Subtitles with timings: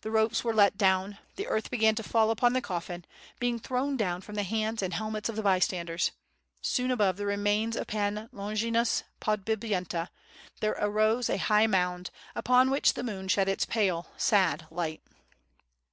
[0.00, 3.04] the ropes were let down, the earth began to fall upon the coffin,
[3.40, 6.10] beinp thrown down from the hands and helmets of the bystanders;
[6.60, 10.08] soon above the remains of Pan Longinus Podbipyenta
[10.60, 15.00] there arose a high mound, upon which the moon shed its pale, sad light.